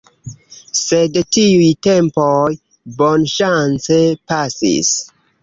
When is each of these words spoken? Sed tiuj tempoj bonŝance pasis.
Sed 0.77 1.19
tiuj 1.35 1.67
tempoj 1.89 2.33
bonŝance 3.03 4.01
pasis. 4.33 4.93